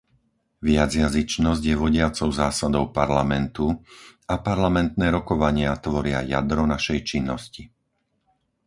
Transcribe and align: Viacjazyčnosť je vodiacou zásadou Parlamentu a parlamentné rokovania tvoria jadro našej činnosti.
Viacjazyčnosť 0.69 1.61
je 1.69 1.75
vodiacou 1.83 2.29
zásadou 2.41 2.85
Parlamentu 2.99 3.67
a 4.25 4.35
parlamentné 4.49 5.07
rokovania 5.17 5.71
tvoria 5.85 6.19
jadro 6.33 6.63
našej 6.73 6.99
činnosti. 7.09 7.63